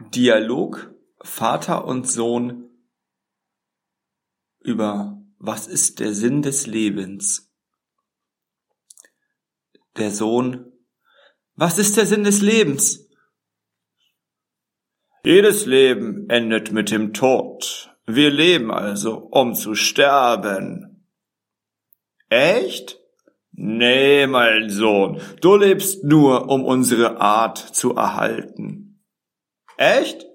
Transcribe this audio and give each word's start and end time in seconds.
Dialog 0.00 0.92
Vater 1.22 1.84
und 1.84 2.10
Sohn 2.10 2.68
über 4.58 5.22
was 5.38 5.68
ist 5.68 6.00
der 6.00 6.14
Sinn 6.14 6.42
des 6.42 6.66
Lebens? 6.66 7.54
Der 9.96 10.10
Sohn, 10.10 10.72
was 11.54 11.78
ist 11.78 11.96
der 11.96 12.06
Sinn 12.06 12.24
des 12.24 12.40
Lebens? 12.40 13.08
Jedes 15.24 15.64
Leben 15.64 16.28
endet 16.28 16.72
mit 16.72 16.90
dem 16.90 17.12
Tod. 17.12 17.94
Wir 18.04 18.30
leben 18.30 18.72
also, 18.72 19.14
um 19.30 19.54
zu 19.54 19.76
sterben. 19.76 21.06
Echt? 22.30 22.98
Nee, 23.52 24.26
mein 24.26 24.70
Sohn, 24.70 25.20
du 25.40 25.54
lebst 25.54 26.02
nur, 26.02 26.48
um 26.48 26.64
unsere 26.64 27.20
Art 27.20 27.58
zu 27.58 27.94
erhalten. 27.94 28.83
Echt? 29.76 30.26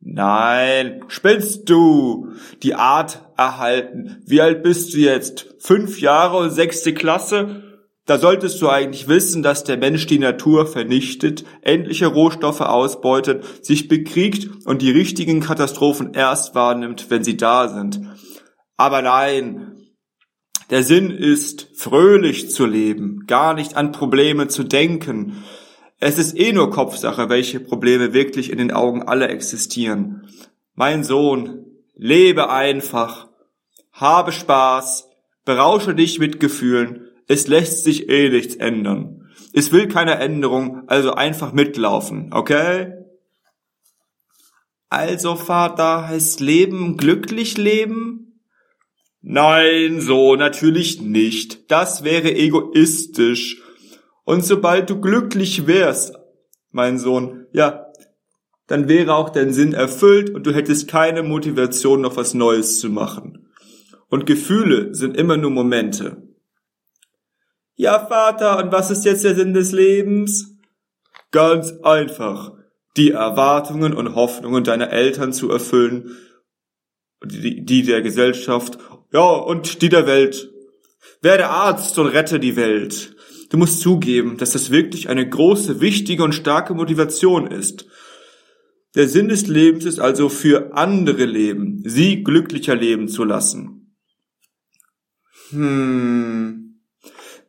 Nein, 0.00 1.04
spinnst 1.08 1.68
du? 1.68 2.28
Die 2.62 2.74
Art 2.74 3.22
erhalten. 3.36 4.22
Wie 4.26 4.40
alt 4.40 4.62
bist 4.62 4.94
du 4.94 4.98
jetzt? 4.98 5.54
Fünf 5.58 6.00
Jahre 6.00 6.36
und 6.36 6.50
sechste 6.50 6.94
Klasse? 6.94 7.62
Da 8.06 8.18
solltest 8.18 8.62
du 8.62 8.68
eigentlich 8.68 9.08
wissen, 9.08 9.42
dass 9.42 9.64
der 9.64 9.76
Mensch 9.76 10.06
die 10.06 10.20
Natur 10.20 10.66
vernichtet, 10.66 11.44
endliche 11.62 12.06
Rohstoffe 12.06 12.60
ausbeutet, 12.60 13.64
sich 13.64 13.88
bekriegt 13.88 14.48
und 14.64 14.80
die 14.80 14.92
richtigen 14.92 15.40
Katastrophen 15.40 16.14
erst 16.14 16.54
wahrnimmt, 16.54 17.10
wenn 17.10 17.24
sie 17.24 17.36
da 17.36 17.68
sind. 17.68 18.00
Aber 18.76 19.02
nein, 19.02 19.76
der 20.70 20.84
Sinn 20.84 21.10
ist, 21.10 21.68
fröhlich 21.74 22.50
zu 22.50 22.64
leben, 22.64 23.24
gar 23.26 23.54
nicht 23.54 23.76
an 23.76 23.90
Probleme 23.90 24.46
zu 24.46 24.62
denken. 24.62 25.42
Es 25.98 26.18
ist 26.18 26.38
eh 26.38 26.52
nur 26.52 26.70
Kopfsache, 26.70 27.28
welche 27.28 27.58
Probleme 27.58 28.12
wirklich 28.12 28.50
in 28.50 28.58
den 28.58 28.70
Augen 28.70 29.02
aller 29.02 29.30
existieren. 29.30 30.28
Mein 30.74 31.04
Sohn, 31.04 31.64
lebe 31.94 32.50
einfach, 32.50 33.28
habe 33.92 34.32
Spaß, 34.32 35.08
berausche 35.46 35.94
dich 35.94 36.18
mit 36.18 36.38
Gefühlen, 36.38 37.08
es 37.28 37.48
lässt 37.48 37.84
sich 37.84 38.10
eh 38.10 38.28
nichts 38.28 38.56
ändern. 38.56 39.30
Es 39.54 39.72
will 39.72 39.88
keine 39.88 40.18
Änderung, 40.18 40.82
also 40.86 41.14
einfach 41.14 41.52
mitlaufen, 41.52 42.30
okay? 42.32 42.92
Also 44.90 45.34
Vater 45.34 46.08
heißt 46.08 46.40
Leben 46.40 46.98
glücklich 46.98 47.56
leben? 47.56 48.42
Nein, 49.22 50.00
so 50.00 50.36
natürlich 50.36 51.00
nicht. 51.00 51.70
Das 51.70 52.04
wäre 52.04 52.32
egoistisch. 52.32 53.62
Und 54.26 54.44
sobald 54.44 54.90
du 54.90 55.00
glücklich 55.00 55.68
wärst, 55.68 56.18
mein 56.72 56.98
Sohn, 56.98 57.46
ja, 57.52 57.86
dann 58.66 58.88
wäre 58.88 59.14
auch 59.14 59.30
dein 59.30 59.52
Sinn 59.52 59.72
erfüllt 59.72 60.30
und 60.30 60.44
du 60.48 60.52
hättest 60.52 60.88
keine 60.88 61.22
Motivation, 61.22 62.00
noch 62.00 62.16
was 62.16 62.34
Neues 62.34 62.80
zu 62.80 62.90
machen. 62.90 63.48
Und 64.08 64.26
Gefühle 64.26 64.92
sind 64.96 65.16
immer 65.16 65.36
nur 65.36 65.52
Momente. 65.52 66.16
Ja, 67.76 68.04
Vater, 68.04 68.58
und 68.58 68.72
was 68.72 68.90
ist 68.90 69.04
jetzt 69.04 69.22
der 69.22 69.36
Sinn 69.36 69.54
des 69.54 69.70
Lebens? 69.70 70.58
Ganz 71.30 71.74
einfach, 71.84 72.52
die 72.96 73.12
Erwartungen 73.12 73.94
und 73.94 74.16
Hoffnungen 74.16 74.64
deiner 74.64 74.90
Eltern 74.90 75.32
zu 75.32 75.52
erfüllen, 75.52 76.16
die, 77.24 77.84
der 77.84 78.02
Gesellschaft 78.02 78.78
ja, 79.12 79.30
und 79.30 79.82
die 79.82 79.88
der 79.88 80.08
Welt. 80.08 80.50
Werde 81.22 81.48
Arzt 81.48 81.96
und 82.00 82.08
rette 82.08 82.40
die 82.40 82.56
Welt. 82.56 83.15
Du 83.50 83.56
musst 83.56 83.80
zugeben, 83.80 84.36
dass 84.38 84.52
das 84.52 84.70
wirklich 84.70 85.08
eine 85.08 85.28
große, 85.28 85.80
wichtige 85.80 86.24
und 86.24 86.34
starke 86.34 86.74
Motivation 86.74 87.46
ist. 87.46 87.86
Der 88.94 89.08
Sinn 89.08 89.28
des 89.28 89.46
Lebens 89.46 89.84
ist 89.84 89.98
also 89.98 90.28
für 90.28 90.74
andere 90.74 91.24
leben, 91.24 91.82
sie 91.84 92.24
glücklicher 92.24 92.74
leben 92.74 93.08
zu 93.08 93.24
lassen. 93.24 93.96
Hm. 95.50 96.80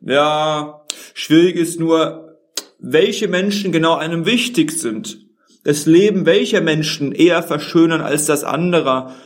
Ja, 0.00 0.84
schwierig 1.14 1.56
ist 1.56 1.80
nur, 1.80 2.38
welche 2.78 3.28
Menschen 3.28 3.72
genau 3.72 3.94
einem 3.94 4.26
wichtig 4.26 4.72
sind. 4.72 5.26
Das 5.64 5.86
Leben 5.86 6.26
welcher 6.26 6.60
Menschen 6.60 7.12
eher 7.12 7.42
verschönern 7.42 8.00
als 8.00 8.26
das 8.26 8.44
anderer 8.44 9.16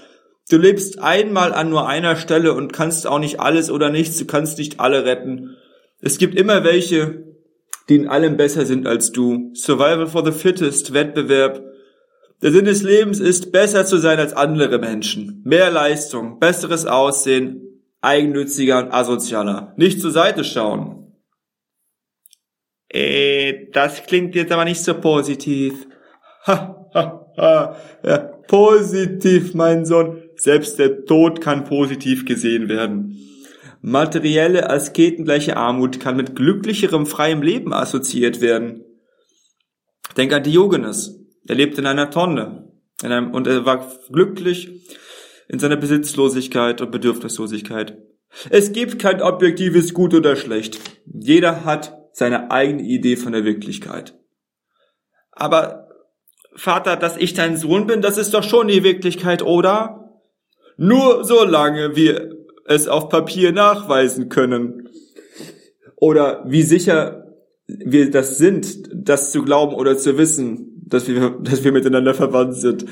Du 0.52 0.58
lebst 0.58 0.98
einmal 0.98 1.54
an 1.54 1.70
nur 1.70 1.88
einer 1.88 2.16
Stelle 2.16 2.52
und 2.52 2.72
kannst 2.72 3.06
auch 3.06 3.18
nicht 3.18 3.40
alles 3.40 3.70
oder 3.70 3.90
nichts, 3.90 4.18
du 4.18 4.26
kannst 4.26 4.58
nicht 4.58 4.80
alle 4.80 5.04
retten. 5.04 5.56
Es 6.02 6.18
gibt 6.18 6.34
immer 6.34 6.64
welche, 6.64 7.24
die 7.88 7.94
in 7.94 8.08
allem 8.08 8.36
besser 8.36 8.66
sind 8.66 8.86
als 8.86 9.12
du. 9.12 9.52
Survival 9.54 10.08
for 10.08 10.24
the 10.24 10.32
fittest, 10.32 10.92
Wettbewerb. 10.92 11.62
Der 12.42 12.50
Sinn 12.50 12.64
des 12.64 12.82
Lebens 12.82 13.20
ist, 13.20 13.52
besser 13.52 13.86
zu 13.86 13.98
sein 13.98 14.18
als 14.18 14.34
andere 14.34 14.80
Menschen. 14.80 15.42
Mehr 15.44 15.70
Leistung, 15.70 16.40
besseres 16.40 16.86
Aussehen, 16.86 17.62
eigennütziger 18.00 18.80
und 18.80 18.92
asozialer. 18.92 19.74
Nicht 19.76 20.00
zur 20.00 20.10
Seite 20.10 20.42
schauen. 20.42 21.14
Äh, 22.88 23.68
das 23.72 24.02
klingt 24.04 24.34
jetzt 24.34 24.50
aber 24.50 24.64
nicht 24.64 24.82
so 24.82 24.94
positiv. 24.94 25.86
Ha, 26.48 26.90
ha, 26.92 27.32
ha. 27.36 27.76
Ja, 28.02 28.18
positiv, 28.48 29.54
mein 29.54 29.84
Sohn. 29.84 30.20
Selbst 30.34 30.80
der 30.80 31.04
Tod 31.04 31.40
kann 31.40 31.62
positiv 31.62 32.24
gesehen 32.26 32.68
werden. 32.68 33.16
Materielle 33.82 34.70
asketengleiche 34.70 35.56
Armut 35.56 35.98
kann 35.98 36.16
mit 36.16 36.36
glücklicherem 36.36 37.04
freiem 37.04 37.42
Leben 37.42 37.72
assoziiert 37.72 38.40
werden. 38.40 38.84
Denk 40.16 40.32
an 40.32 40.44
Diogenes. 40.44 41.18
Er 41.48 41.56
lebte 41.56 41.80
in 41.80 41.86
einer 41.88 42.10
Tonne 42.10 42.72
in 43.02 43.10
einem, 43.10 43.32
und 43.32 43.48
er 43.48 43.64
war 43.64 43.90
glücklich 44.12 44.70
in 45.48 45.58
seiner 45.58 45.76
Besitzlosigkeit 45.76 46.80
und 46.80 46.92
Bedürfnislosigkeit. 46.92 47.98
Es 48.50 48.72
gibt 48.72 49.00
kein 49.00 49.20
objektives 49.20 49.92
Gut 49.92 50.14
oder 50.14 50.36
Schlecht. 50.36 50.78
Jeder 51.04 51.64
hat 51.64 51.98
seine 52.12 52.52
eigene 52.52 52.82
Idee 52.82 53.16
von 53.16 53.32
der 53.32 53.44
Wirklichkeit. 53.44 54.14
Aber 55.32 55.88
Vater, 56.54 56.96
dass 56.96 57.16
ich 57.16 57.34
dein 57.34 57.56
Sohn 57.56 57.86
bin, 57.88 58.00
das 58.00 58.16
ist 58.16 58.32
doch 58.32 58.44
schon 58.44 58.68
die 58.68 58.84
Wirklichkeit, 58.84 59.42
oder? 59.42 60.20
Nur 60.76 61.24
solange 61.24 61.96
wir 61.96 62.41
es 62.72 62.88
auf 62.88 63.08
Papier 63.08 63.52
nachweisen 63.52 64.28
können. 64.28 64.88
Oder 65.96 66.44
wie 66.46 66.62
sicher 66.62 67.22
wir 67.66 68.10
das 68.10 68.38
sind, 68.38 68.88
das 68.92 69.32
zu 69.32 69.42
glauben 69.42 69.74
oder 69.74 69.96
zu 69.96 70.18
wissen, 70.18 70.82
dass 70.86 71.08
wir, 71.08 71.30
dass 71.40 71.64
wir 71.64 71.72
miteinander 71.72 72.14
verwandt 72.14 72.56
sind. 72.56 72.84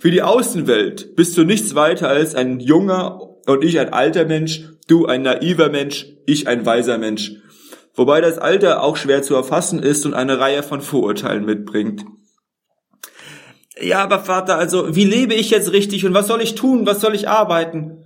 Für 0.00 0.10
die 0.10 0.22
Außenwelt 0.22 1.16
bist 1.16 1.36
du 1.36 1.44
nichts 1.44 1.74
weiter 1.74 2.08
als 2.08 2.34
ein 2.34 2.60
junger 2.60 3.20
und 3.46 3.64
ich 3.64 3.80
ein 3.80 3.92
alter 3.92 4.26
Mensch, 4.26 4.68
du 4.86 5.06
ein 5.06 5.22
naiver 5.22 5.70
Mensch, 5.70 6.06
ich 6.26 6.46
ein 6.46 6.64
weiser 6.66 6.98
Mensch. 6.98 7.32
Wobei 7.94 8.20
das 8.20 8.38
Alter 8.38 8.82
auch 8.82 8.96
schwer 8.96 9.22
zu 9.22 9.34
erfassen 9.34 9.82
ist 9.82 10.06
und 10.06 10.14
eine 10.14 10.38
Reihe 10.38 10.62
von 10.62 10.80
Vorurteilen 10.80 11.44
mitbringt. 11.44 12.04
Ja, 13.80 14.02
aber 14.04 14.20
Vater, 14.20 14.56
also 14.56 14.94
wie 14.94 15.04
lebe 15.04 15.34
ich 15.34 15.50
jetzt 15.50 15.72
richtig 15.72 16.04
und 16.04 16.14
was 16.14 16.26
soll 16.26 16.40
ich 16.40 16.54
tun? 16.54 16.86
Was 16.86 17.00
soll 17.00 17.14
ich 17.14 17.28
arbeiten? 17.28 18.04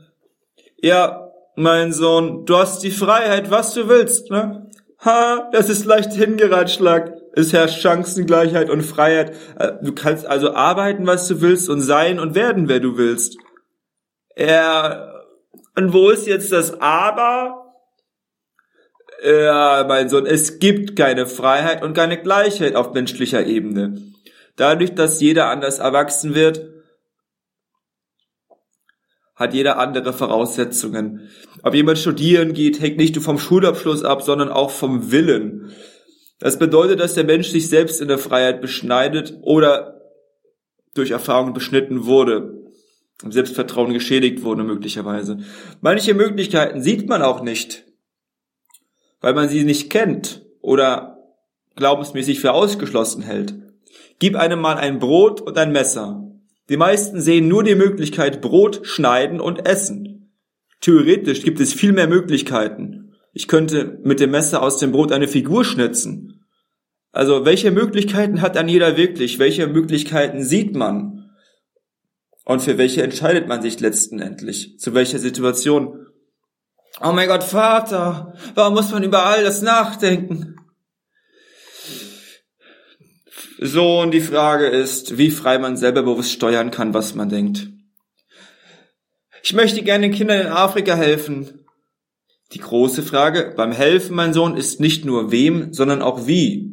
Ja, 0.80 1.21
mein 1.56 1.92
Sohn, 1.92 2.44
du 2.46 2.56
hast 2.56 2.82
die 2.82 2.90
Freiheit, 2.90 3.50
was 3.50 3.74
du 3.74 3.88
willst, 3.88 4.30
ne? 4.30 4.70
Ha, 5.04 5.48
das 5.52 5.68
ist 5.68 5.84
leicht 5.84 6.12
hingeratschlagt. 6.12 7.20
Es 7.34 7.52
herrscht 7.52 7.82
Chancengleichheit 7.82 8.70
und 8.70 8.82
Freiheit. 8.82 9.34
Äh, 9.58 9.72
du 9.82 9.92
kannst 9.92 10.26
also 10.26 10.54
arbeiten, 10.54 11.06
was 11.06 11.26
du 11.26 11.40
willst 11.40 11.68
und 11.68 11.80
sein 11.80 12.20
und 12.20 12.34
werden, 12.34 12.68
wer 12.68 12.78
du 12.78 12.96
willst. 12.96 13.36
Ja, 14.36 15.12
und 15.76 15.92
wo 15.92 16.10
ist 16.10 16.26
jetzt 16.26 16.52
das 16.52 16.80
Aber? 16.80 17.74
Ja, 19.24 19.84
mein 19.88 20.08
Sohn, 20.08 20.26
es 20.26 20.58
gibt 20.58 20.96
keine 20.96 21.26
Freiheit 21.26 21.82
und 21.82 21.94
keine 21.94 22.20
Gleichheit 22.20 22.76
auf 22.76 22.92
menschlicher 22.92 23.44
Ebene. 23.46 24.02
Dadurch, 24.56 24.94
dass 24.94 25.20
jeder 25.20 25.48
anders 25.48 25.78
erwachsen 25.78 26.34
wird, 26.34 26.68
hat 29.34 29.54
jeder 29.54 29.78
andere 29.78 30.12
Voraussetzungen. 30.12 31.28
Ob 31.62 31.74
jemand 31.74 31.98
studieren 31.98 32.52
geht, 32.52 32.80
hängt 32.80 32.98
nicht 32.98 33.14
nur 33.14 33.24
vom 33.24 33.38
Schulabschluss 33.38 34.04
ab, 34.04 34.22
sondern 34.22 34.50
auch 34.50 34.70
vom 34.70 35.10
Willen. 35.10 35.72
Das 36.38 36.58
bedeutet, 36.58 37.00
dass 37.00 37.14
der 37.14 37.24
Mensch 37.24 37.48
sich 37.48 37.68
selbst 37.68 38.00
in 38.00 38.08
der 38.08 38.18
Freiheit 38.18 38.60
beschneidet 38.60 39.38
oder 39.42 40.00
durch 40.94 41.12
Erfahrungen 41.12 41.54
beschnitten 41.54 42.04
wurde, 42.04 42.58
im 43.22 43.32
Selbstvertrauen 43.32 43.92
geschädigt 43.92 44.42
wurde 44.42 44.64
möglicherweise. 44.64 45.38
Manche 45.80 46.14
Möglichkeiten 46.14 46.82
sieht 46.82 47.08
man 47.08 47.22
auch 47.22 47.42
nicht, 47.42 47.84
weil 49.20 49.34
man 49.34 49.48
sie 49.48 49.64
nicht 49.64 49.90
kennt 49.90 50.44
oder 50.60 51.18
glaubensmäßig 51.76 52.40
für 52.40 52.52
ausgeschlossen 52.52 53.22
hält. 53.22 53.54
Gib 54.18 54.36
einem 54.36 54.60
Mann 54.60 54.78
ein 54.78 54.98
Brot 54.98 55.40
und 55.40 55.56
ein 55.56 55.72
Messer. 55.72 56.31
Die 56.72 56.78
meisten 56.78 57.20
sehen 57.20 57.48
nur 57.48 57.64
die 57.64 57.74
Möglichkeit 57.74 58.40
Brot 58.40 58.86
schneiden 58.86 59.42
und 59.42 59.68
essen. 59.68 60.32
Theoretisch 60.80 61.42
gibt 61.42 61.60
es 61.60 61.74
viel 61.74 61.92
mehr 61.92 62.06
Möglichkeiten. 62.06 63.12
Ich 63.34 63.46
könnte 63.46 63.98
mit 64.04 64.20
dem 64.20 64.30
Messer 64.30 64.62
aus 64.62 64.78
dem 64.78 64.90
Brot 64.90 65.12
eine 65.12 65.28
Figur 65.28 65.66
schnitzen. 65.66 66.46
Also 67.10 67.44
welche 67.44 67.72
Möglichkeiten 67.72 68.40
hat 68.40 68.56
dann 68.56 68.70
jeder 68.70 68.96
wirklich? 68.96 69.38
Welche 69.38 69.66
Möglichkeiten 69.66 70.42
sieht 70.42 70.74
man? 70.74 71.30
Und 72.46 72.62
für 72.62 72.78
welche 72.78 73.02
entscheidet 73.02 73.48
man 73.48 73.60
sich 73.60 73.78
letzten 73.78 74.18
Endlich? 74.18 74.78
Zu 74.78 74.94
welcher 74.94 75.18
Situation? 75.18 76.06
Oh 77.02 77.12
mein 77.12 77.28
Gott, 77.28 77.44
Vater, 77.44 78.32
warum 78.54 78.72
muss 78.72 78.90
man 78.90 79.02
über 79.02 79.26
all 79.26 79.44
das 79.44 79.60
nachdenken? 79.60 80.56
So, 83.64 84.00
und 84.00 84.10
die 84.10 84.20
Frage 84.20 84.66
ist, 84.66 85.18
wie 85.18 85.30
frei 85.30 85.56
man 85.58 85.76
selber 85.76 86.02
bewusst 86.02 86.32
steuern 86.32 86.72
kann, 86.72 86.94
was 86.94 87.14
man 87.14 87.28
denkt. 87.28 87.68
Ich 89.44 89.52
möchte 89.52 89.82
gerne 89.82 90.08
den 90.08 90.16
Kindern 90.16 90.40
in 90.40 90.46
Afrika 90.48 90.96
helfen. 90.96 91.60
Die 92.54 92.58
große 92.58 93.04
Frage 93.04 93.54
beim 93.56 93.70
Helfen, 93.70 94.16
mein 94.16 94.32
Sohn, 94.32 94.56
ist 94.56 94.80
nicht 94.80 95.04
nur 95.04 95.30
wem, 95.30 95.72
sondern 95.72 96.02
auch 96.02 96.26
wie. 96.26 96.72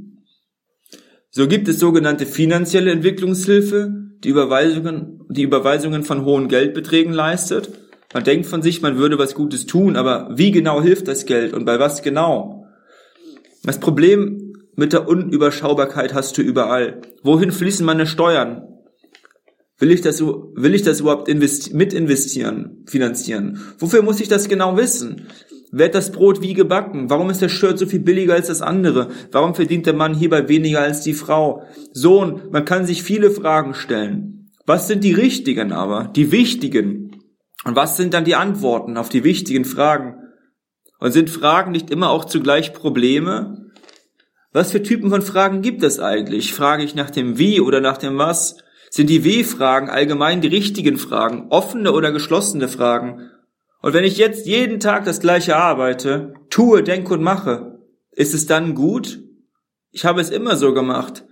So 1.30 1.48
gibt 1.48 1.68
es 1.68 1.78
sogenannte 1.78 2.26
finanzielle 2.26 2.92
Entwicklungshilfe, 2.92 3.94
die 4.24 4.30
Überweisungen, 4.30 5.22
die 5.30 5.44
Überweisungen 5.44 6.04
von 6.04 6.26
hohen 6.26 6.48
Geldbeträgen 6.48 7.14
leistet. 7.14 7.70
Man 8.16 8.24
denkt 8.24 8.48
von 8.48 8.64
sich, 8.64 8.82
man 8.82 8.98
würde 8.98 9.20
was 9.20 9.36
Gutes 9.36 9.68
tun, 9.68 9.96
aber 9.96 10.32
wie 10.32 10.50
genau 10.50 10.82
hilft 10.82 11.08
das 11.08 11.28
Geld 11.28 11.54
und 11.54 11.66
bei 11.66 11.80
was 11.80 12.02
genau? 12.02 12.66
Das 13.64 13.80
Problem 13.80 14.49
mit 14.80 14.94
der 14.94 15.08
Unüberschaubarkeit 15.08 16.14
hast 16.14 16.38
du 16.38 16.42
überall. 16.42 17.02
Wohin 17.22 17.52
fließen 17.52 17.86
meine 17.86 18.08
Steuern? 18.08 18.64
Will 19.78 19.92
ich 19.92 20.02
das, 20.02 20.22
will 20.22 20.74
ich 20.74 20.82
das 20.82 21.02
überhaupt 21.02 21.30
investi 21.30 21.76
mit 21.76 21.94
investieren, 21.94 22.84
finanzieren? 22.86 23.62
Wofür 23.78 24.02
muss 24.02 24.20
ich 24.20 24.28
das 24.28 24.50
genau 24.50 24.78
wissen? 24.78 25.28
Wird 25.72 25.96
das 25.96 26.12
Brot 26.12 26.42
wie 26.42 26.54
gebacken? 26.54 27.10
Warum 27.10 27.30
ist 27.30 27.42
der 27.42 27.50
Shirt 27.50 27.78
so 27.78 27.86
viel 27.86 28.00
billiger 28.00 28.34
als 28.34 28.48
das 28.48 28.62
andere? 28.62 29.10
Warum 29.32 29.54
verdient 29.54 29.86
der 29.86 29.94
Mann 29.94 30.16
hierbei 30.16 30.50
weniger 30.50 30.82
als 30.82 31.02
die 31.02 31.14
Frau? 31.14 31.64
Sohn, 31.94 32.42
man 32.52 32.66
kann 32.66 32.86
sich 32.86 33.04
viele 33.04 33.32
Fragen 33.32 33.74
stellen. 33.74 34.52
Was 34.66 34.88
sind 34.88 35.04
die 35.04 35.14
richtigen 35.14 35.72
aber? 35.72 36.12
Die 36.16 36.32
wichtigen? 36.32 37.18
Und 37.66 37.76
was 37.76 37.98
sind 37.98 38.14
dann 38.14 38.26
die 38.26 38.36
Antworten 38.36 38.98
auf 38.98 39.10
die 39.10 39.24
wichtigen 39.24 39.66
Fragen? 39.66 40.16
Und 41.00 41.12
sind 41.12 41.30
Fragen 41.30 41.72
nicht 41.72 41.92
immer 41.92 42.10
auch 42.10 42.26
zugleich 42.26 42.74
Probleme? 42.74 43.59
Was 44.52 44.72
für 44.72 44.82
Typen 44.82 45.10
von 45.12 45.22
Fragen 45.22 45.62
gibt 45.62 45.84
es 45.84 46.00
eigentlich? 46.00 46.54
Frage 46.54 46.84
ich 46.84 46.96
nach 46.96 47.12
dem 47.12 47.38
Wie 47.38 47.62
oder 47.62 47.82
nach 47.82 47.98
dem 47.98 48.18
Was? 48.18 48.58
Sind 48.90 49.10
die 49.10 49.24
W-Fragen 49.24 49.90
allgemein 49.90 50.42
die 50.42 50.48
richtigen 50.48 50.98
Fragen, 50.98 51.48
offene 51.50 51.92
oder 51.92 52.12
geschlossene 52.12 52.68
Fragen? 52.68 53.30
Und 53.82 53.94
wenn 53.94 54.04
ich 54.04 54.18
jetzt 54.18 54.48
jeden 54.48 54.80
Tag 54.80 55.06
das 55.06 55.20
gleiche 55.20 55.56
arbeite, 55.56 56.34
tue, 56.50 56.82
denke 56.82 57.14
und 57.14 57.22
mache, 57.22 57.80
ist 58.12 58.34
es 58.34 58.48
dann 58.48 58.74
gut? 58.74 59.20
Ich 59.92 60.06
habe 60.06 60.22
es 60.22 60.32
immer 60.32 60.56
so 60.56 60.74
gemacht. 60.74 61.24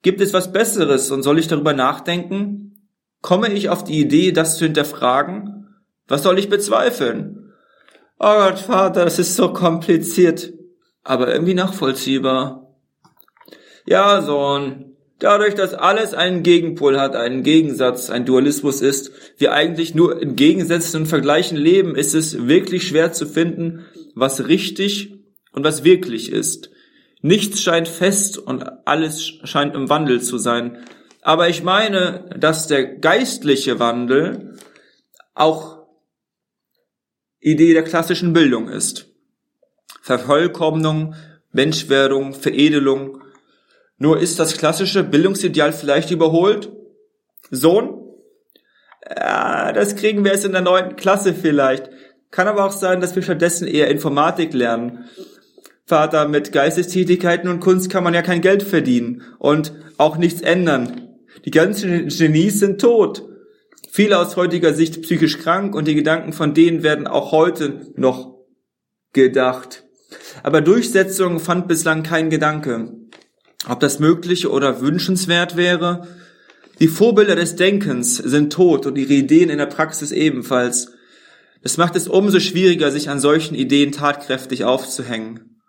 Gibt 0.00 0.20
es 0.22 0.32
was 0.32 0.52
Besseres 0.52 1.10
und 1.10 1.22
soll 1.22 1.38
ich 1.38 1.48
darüber 1.48 1.74
nachdenken? 1.74 2.88
Komme 3.20 3.52
ich 3.52 3.68
auf 3.68 3.84
die 3.84 4.00
Idee, 4.00 4.32
das 4.32 4.56
zu 4.56 4.64
hinterfragen? 4.64 5.68
Was 6.08 6.22
soll 6.22 6.38
ich 6.38 6.48
bezweifeln? 6.48 7.52
Oh 8.18 8.34
Gott, 8.38 8.58
Vater, 8.58 9.04
das 9.04 9.18
ist 9.18 9.36
so 9.36 9.52
kompliziert, 9.52 10.52
aber 11.02 11.32
irgendwie 11.32 11.54
nachvollziehbar. 11.54 12.76
Ja, 13.86 14.22
Sohn, 14.22 14.92
Dadurch, 15.22 15.54
dass 15.54 15.72
alles 15.72 16.14
einen 16.14 16.42
Gegenpol 16.42 16.98
hat, 16.98 17.14
einen 17.14 17.44
Gegensatz, 17.44 18.10
ein 18.10 18.26
Dualismus 18.26 18.80
ist, 18.80 19.12
wir 19.38 19.52
eigentlich 19.52 19.94
nur 19.94 20.20
in 20.20 20.34
Gegensätzen 20.34 21.02
und 21.02 21.06
Vergleichen 21.06 21.56
leben, 21.56 21.94
ist 21.94 22.12
es 22.12 22.48
wirklich 22.48 22.88
schwer 22.88 23.12
zu 23.12 23.26
finden, 23.26 23.86
was 24.16 24.48
richtig 24.48 25.14
und 25.52 25.62
was 25.62 25.84
wirklich 25.84 26.32
ist. 26.32 26.70
Nichts 27.20 27.62
scheint 27.62 27.86
fest 27.86 28.36
und 28.36 28.64
alles 28.84 29.22
scheint 29.44 29.76
im 29.76 29.88
Wandel 29.88 30.20
zu 30.20 30.38
sein. 30.38 30.84
Aber 31.20 31.48
ich 31.48 31.62
meine, 31.62 32.28
dass 32.36 32.66
der 32.66 32.84
geistliche 32.84 33.78
Wandel 33.78 34.58
auch 35.34 35.86
Idee 37.38 37.74
der 37.74 37.84
klassischen 37.84 38.32
Bildung 38.32 38.68
ist. 38.68 39.11
Vervollkommnung, 40.02 41.14
Menschwerdung, 41.52 42.34
Veredelung, 42.34 43.22
nur 43.98 44.18
ist 44.18 44.40
das 44.40 44.58
klassische 44.58 45.04
Bildungsideal 45.04 45.72
vielleicht 45.72 46.10
überholt? 46.10 46.72
Sohn? 47.52 48.00
Ja, 49.08 49.72
das 49.72 49.94
kriegen 49.94 50.24
wir 50.24 50.32
erst 50.32 50.44
in 50.44 50.50
der 50.52 50.60
neunten 50.60 50.96
Klasse 50.96 51.34
vielleicht. 51.34 51.88
Kann 52.32 52.48
aber 52.48 52.64
auch 52.64 52.72
sein, 52.72 53.00
dass 53.00 53.14
wir 53.14 53.22
stattdessen 53.22 53.68
eher 53.68 53.88
Informatik 53.88 54.54
lernen. 54.54 55.04
Vater, 55.86 56.26
mit 56.26 56.50
Geistestätigkeiten 56.50 57.48
und 57.48 57.60
Kunst 57.60 57.90
kann 57.90 58.02
man 58.02 58.14
ja 58.14 58.22
kein 58.22 58.40
Geld 58.40 58.64
verdienen 58.64 59.22
und 59.38 59.72
auch 59.98 60.16
nichts 60.16 60.40
ändern. 60.40 61.08
Die 61.44 61.52
ganzen 61.52 62.08
Genies 62.08 62.58
sind 62.58 62.80
tot. 62.80 63.28
Viele 63.88 64.18
aus 64.18 64.34
heutiger 64.36 64.74
Sicht 64.74 65.02
psychisch 65.02 65.38
krank 65.38 65.76
und 65.76 65.86
die 65.86 65.94
Gedanken 65.94 66.32
von 66.32 66.54
denen 66.54 66.82
werden 66.82 67.06
auch 67.06 67.30
heute 67.30 67.92
noch 67.94 68.34
gedacht. 69.12 69.84
Aber 70.42 70.60
Durchsetzung 70.60 71.40
fand 71.40 71.68
bislang 71.68 72.02
kein 72.02 72.30
Gedanke 72.30 72.92
ob 73.68 73.80
das 73.80 73.98
möglich 73.98 74.46
oder 74.46 74.80
wünschenswert 74.80 75.56
wäre. 75.56 76.08
Die 76.80 76.88
Vorbilder 76.88 77.36
des 77.36 77.56
Denkens 77.56 78.16
sind 78.16 78.52
tot 78.52 78.86
und 78.86 78.96
ihre 78.96 79.12
Ideen 79.12 79.50
in 79.50 79.58
der 79.58 79.66
Praxis 79.66 80.10
ebenfalls. 80.10 80.92
Das 81.62 81.76
macht 81.76 81.94
es 81.94 82.08
umso 82.08 82.40
schwieriger, 82.40 82.90
sich 82.90 83.08
an 83.08 83.20
solchen 83.20 83.54
Ideen 83.54 83.92
tatkräftig 83.92 84.64
aufzuhängen. 84.64 85.60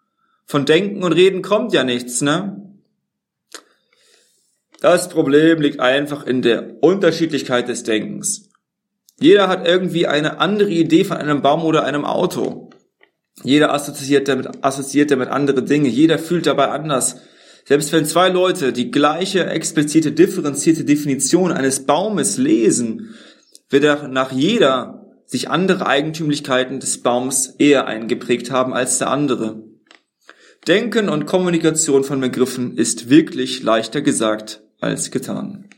Von 0.45 0.65
Denken 0.65 1.03
und 1.03 1.13
Reden 1.13 1.41
kommt 1.41 1.71
ja 1.73 1.83
nichts, 1.83 2.21
ne? 2.21 2.59
Das 4.81 5.07
Problem 5.07 5.61
liegt 5.61 5.79
einfach 5.79 6.25
in 6.25 6.41
der 6.41 6.83
Unterschiedlichkeit 6.83 7.69
des 7.69 7.83
Denkens. 7.83 8.49
Jeder 9.19 9.47
hat 9.47 9.65
irgendwie 9.65 10.07
eine 10.07 10.39
andere 10.39 10.71
Idee 10.71 11.05
von 11.05 11.17
einem 11.17 11.41
Baum 11.41 11.63
oder 11.63 11.85
einem 11.85 12.03
Auto. 12.03 12.71
Jeder 13.41 13.73
assoziiert 13.73 14.27
damit, 14.27 14.63
assoziiert 14.63 15.11
damit 15.11 15.29
andere 15.29 15.63
Dinge. 15.63 15.89
Jeder 15.89 16.19
fühlt 16.19 16.45
dabei 16.45 16.67
anders. 16.67 17.17
Selbst 17.65 17.91
wenn 17.93 18.05
zwei 18.05 18.29
Leute 18.29 18.73
die 18.73 18.91
gleiche 18.91 19.45
explizite 19.45 20.11
differenzierte 20.11 20.83
Definition 20.83 21.51
eines 21.51 21.85
Baumes 21.85 22.37
lesen, 22.37 23.15
wird 23.69 24.11
nach 24.11 24.31
jeder 24.31 25.07
sich 25.25 25.49
andere 25.49 25.87
Eigentümlichkeiten 25.87 26.79
des 26.79 27.01
Baums 27.01 27.55
eher 27.57 27.87
eingeprägt 27.87 28.51
haben 28.51 28.73
als 28.73 28.99
der 28.99 29.09
andere. 29.09 29.63
Denken 30.67 31.09
und 31.09 31.25
Kommunikation 31.25 32.03
von 32.03 32.21
Begriffen 32.21 32.77
ist 32.77 33.09
wirklich 33.09 33.63
leichter 33.63 34.01
gesagt 34.01 34.61
als 34.79 35.11
getan. 35.11 35.69